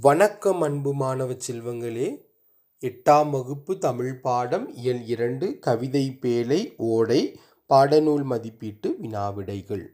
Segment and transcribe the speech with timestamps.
[0.00, 2.08] வணக்கம் அன்பு மாணவ செல்வங்களே.
[2.80, 7.40] எட்டாம் வகுப்பு தமிழ் பாடம் இயல் இரண்டு கவிதை பேழை ஓடை
[7.70, 9.84] பாடநூல் மதிப்பீட்டு வினாவிடைகள்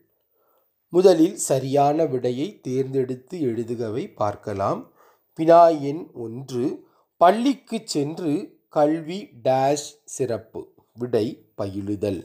[0.88, 4.93] முதலில் சரியான விடையை தேர்ந்தெடுத்து எழுதுகவை பார்க்கலாம்.
[5.35, 6.86] வினா எண் ஒன்று
[7.16, 8.34] பள்ளிக்கு சென்று
[8.68, 12.23] கல்வி டேஷ் சிறப்பு விடை பயிலுதல்.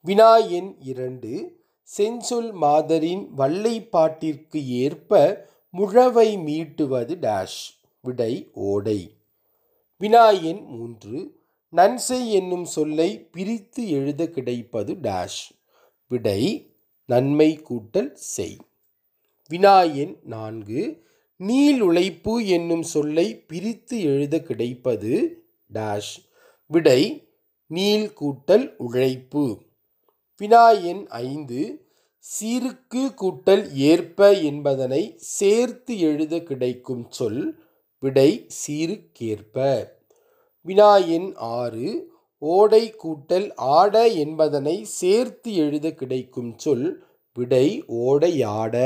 [0.00, 1.32] வினா எண் இரண்டு
[1.98, 9.16] செஞ்சொல் மாதரின் வல்லைப்பாட்டிற்கு ஏற்ப முழவை மீட்டுவது டேஷ் விடை ஓடை.
[10.00, 15.50] வினாயின் மூன்று நன்செய் என்னும் சொல்லை பிரித்து எழுத கிடைப்பது டேஷ்
[16.08, 16.70] விடை
[17.06, 18.56] நன்மை கூட்டல் செய்.
[19.50, 21.04] வினாயின் நான்கு
[21.36, 25.44] நீள் உழைப்பு என்னும் சொல்லை பிரித்து எழுத கிடைப்பது
[25.74, 26.26] டேஷ்
[26.66, 27.28] விடை
[27.66, 29.62] நீள் கூட்டல் உழைப்பு.
[30.38, 31.81] வினாயின் ஐந்து
[32.24, 37.40] சீருக்கு கூட்டல் ஏற்ப என்பதனை சேர்த்து எழுத கிடைக்கும் சொல்
[37.98, 39.56] விடை சீருக்கேற்ப.
[40.62, 41.88] வினா எண் ஆறு
[42.38, 46.86] ஓடை கூட்டல் ஆட என்பதனை சேர்த்து எழுத கிடைக்கும் சொல்
[47.34, 48.76] விடை ஓடையாட.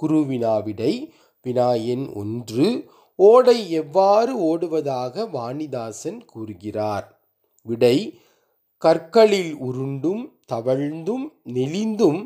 [0.00, 2.68] குருவினா விடை வினா எண் ஒன்று
[3.16, 7.20] ஓடை எவ்வாறு ஓடுவதாக வாணிதாசன் கூறுகிறார்.
[7.62, 8.18] விடை
[8.82, 12.20] கற்களில் உருண்டும் தவழ்ந்தும் நெளிந்தும்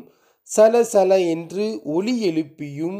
[0.49, 2.99] சலசல என்று ஒலி எழுப்பியும்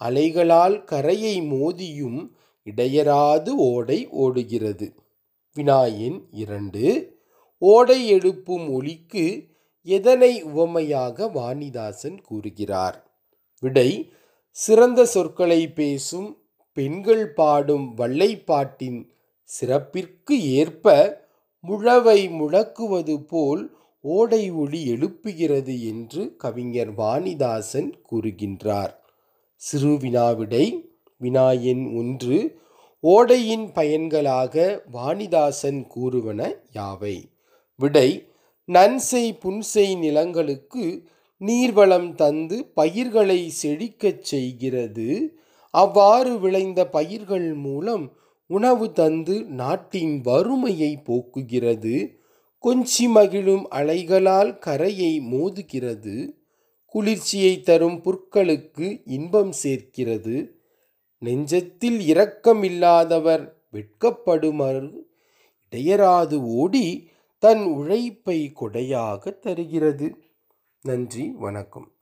[0.00, 2.20] அலைகளால் கரையை மோதியும்
[2.66, 4.86] இடையராது ஓடை ஓடுகிறது.
[5.56, 6.84] வினாயின் இரண்டு
[7.58, 9.26] ஓடை எழுப்பும் ஒலிக்கு
[9.86, 12.96] எதனை உவமையாக வாணிதாசன் கூறுகிறார்?
[13.62, 13.90] விடை
[14.56, 16.28] சிறந்த சொற்களை பேசும்
[16.76, 18.98] பெண்கள் பாடும் வள்ளைப்பாட்டின்
[19.48, 20.86] சிறப்பிற்கு ஏற்ப
[21.60, 28.92] முழவை முழக்குவது போல் ஓடை ஒளி எழுப்புகிறது என்று கவிஞர் வாணிதாசன் கூறுகின்றார்.
[29.54, 32.58] சிறு வினாவிடை வினா எண் ஒன்று
[33.00, 37.16] ஓடையின் பயன்களாக வாணிதாசன் கூறுவன யாவை?
[37.76, 38.28] விடை
[38.64, 41.02] நன்செய் புன்செய் நிலங்களுக்கு
[41.40, 45.38] நீர்வளம் தந்து பயிர்களை செழிக்கச் செய்கிறது.
[45.70, 48.16] அவ்வாறு விளைந்த பயிர்கள் மூலம்
[48.46, 52.16] உணவு தந்து நாட்டின் வறுமையை போக்குகிறது.
[52.62, 56.30] கொஞ்சி மகிழும் அலைகளால் கரையை மோதுகிறது.
[56.86, 60.60] குளிர்ச்சியை தரும் புற்களுக்கு இன்பம் சேர்க்கிறது.
[61.24, 64.92] நெஞ்சத்தில் இரக்கமில்லாதவர் வெட்கப்படுமாறு.
[65.70, 67.08] இடையராது ஓடி
[67.38, 70.16] தன் உழைப்பை கொடையாக தருகிறது.
[70.80, 71.95] நன்றி வணக்கம்.